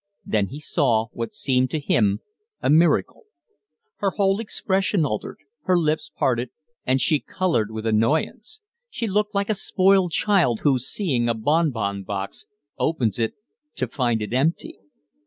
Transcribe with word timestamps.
Then 0.25 0.47
he 0.47 0.59
saw 0.59 1.09
what 1.11 1.35
seemed 1.35 1.69
to 1.69 1.79
him 1.79 2.21
a 2.59 2.71
miracle. 2.71 3.25
Her 3.97 4.09
whole 4.09 4.39
expression 4.39 5.05
altered, 5.05 5.37
her 5.65 5.77
lips 5.77 6.09
parted, 6.17 6.49
and 6.87 6.99
she 6.99 7.19
colored 7.19 7.69
with 7.69 7.85
annoyance. 7.85 8.61
She 8.89 9.05
looked 9.05 9.35
like 9.35 9.51
a 9.51 9.53
spoiled 9.53 10.09
child 10.11 10.61
who, 10.61 10.79
seeing 10.79 11.29
a 11.29 11.35
bonbon 11.35 12.01
box, 12.01 12.47
opens 12.79 13.19
it 13.19 13.35
to 13.75 13.85
find 13.87 14.23
it 14.23 14.33
empty. 14.33 14.79